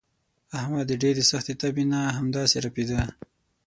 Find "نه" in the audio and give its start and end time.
1.91-1.99